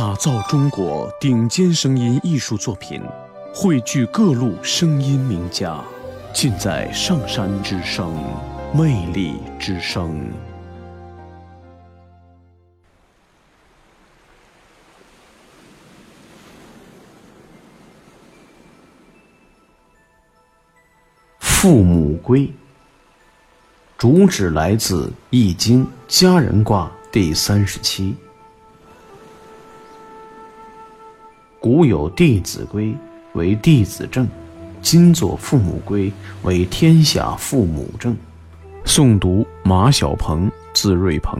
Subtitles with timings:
[0.00, 3.02] 打造中国顶尖声音艺术作品，
[3.52, 5.78] 汇聚各路声音名家，
[6.32, 8.10] 尽在上山之声，
[8.72, 10.18] 魅力之声。
[21.40, 22.50] 父母归，
[23.98, 28.16] 主旨来自《易经》家人卦第三十七。
[31.60, 32.96] 古有弟子规
[33.34, 34.26] 为弟子正，
[34.80, 36.10] 今作父母规
[36.42, 38.16] 为天下父母正。
[38.86, 41.38] 诵读马小鹏，字瑞鹏。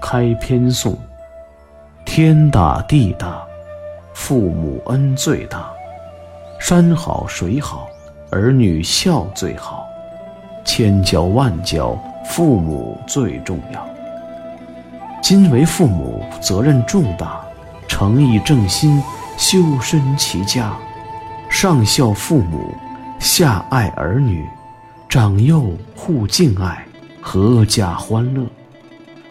[0.00, 0.98] 开篇颂：
[2.06, 3.46] 天大地大，
[4.14, 5.70] 父母恩最大。
[6.58, 7.86] 山好水好，
[8.30, 9.86] 儿女孝最好。
[10.64, 11.94] 千教万教。
[12.24, 13.88] 父母最重要。
[15.22, 17.40] 今为父母，责任重大，
[17.86, 19.02] 诚意正心，
[19.36, 20.76] 修身齐家，
[21.48, 22.74] 上孝父母，
[23.18, 24.44] 下爱儿女，
[25.08, 26.84] 长幼互敬爱，
[27.22, 28.46] 阖家欢乐，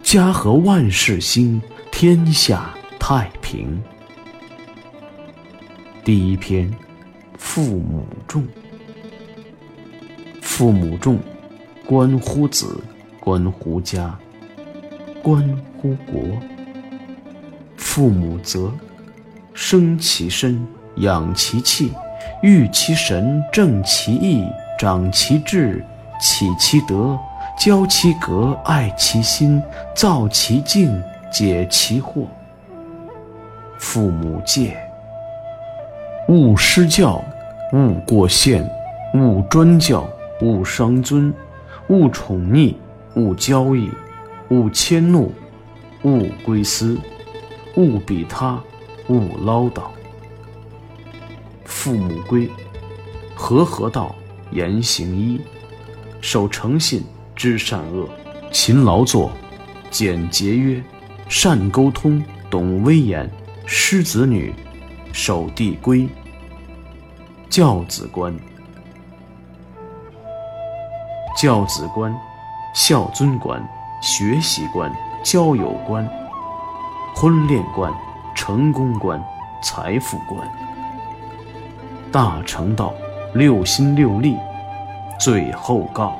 [0.04, 3.82] 家和万事兴，天下太平。
[6.04, 6.72] 第一篇，
[7.38, 8.48] 父母重，
[10.42, 11.20] 父母重。
[11.90, 12.80] 关乎子，
[13.20, 14.16] 关乎家，
[15.24, 15.42] 关
[15.76, 16.22] 乎国。
[17.78, 18.72] 父母责，
[19.56, 20.64] 生其身，
[20.98, 21.92] 养其气，
[22.44, 24.46] 育其神，正其义，
[24.78, 25.84] 长其志，
[26.22, 27.18] 启其德，
[27.58, 29.60] 教其格，爱其心，
[29.96, 32.28] 造其境，解其惑。
[33.80, 34.78] 父母戒，
[36.28, 37.20] 勿失教，
[37.74, 38.64] 勿过限，
[39.16, 40.08] 勿专教，
[40.42, 41.34] 勿伤尊。
[41.90, 42.76] 勿宠溺，
[43.16, 43.90] 勿交易，
[44.50, 45.32] 勿迁怒，
[46.04, 46.98] 勿归私，
[47.76, 48.62] 勿比他，
[49.08, 49.84] 勿唠叨。
[51.66, 52.48] 父母规：
[53.36, 54.16] 和合道，
[54.52, 55.42] 言行一，
[56.22, 57.04] 守诚信，
[57.36, 58.08] 知善恶，
[58.52, 59.32] 勤劳作，
[59.90, 60.80] 俭节约，
[61.28, 63.28] 善沟通，懂威严，
[63.66, 64.54] 师子女，
[65.12, 66.08] 守弟规。
[67.50, 68.32] 教子观。
[71.42, 72.14] 教子观、
[72.74, 73.66] 孝尊观、
[74.02, 74.92] 学习观、
[75.24, 76.06] 交友观、
[77.16, 77.90] 婚恋观、
[78.36, 79.24] 成功观、
[79.64, 80.46] 财富观。
[82.12, 82.94] 大成道，
[83.34, 84.38] 六心六力，
[85.18, 86.20] 最后告。